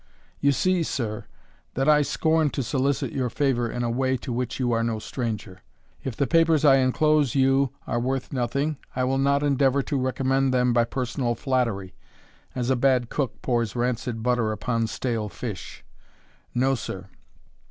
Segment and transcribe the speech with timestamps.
[0.39, 1.27] You see, sir,
[1.75, 4.97] that I scorn to solicit your favour in a way to which you are no
[4.97, 5.61] stranger.
[6.03, 10.55] If the papers I enclose you are worth nothing, I will not endeavour to recommend
[10.55, 11.93] them by personal flattery,
[12.55, 15.85] as a bad cook pours rancid butter upon stale fish.
[16.55, 17.07] No, sir!